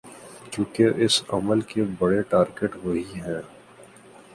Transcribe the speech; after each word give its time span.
کیونکہ 0.51 0.85
اس 1.03 1.21
عمل 1.29 1.61
کے 1.71 1.83
بڑے 1.99 2.21
ٹارگٹ 2.29 2.71
وہی 2.83 3.03
ہیں۔ 3.15 3.41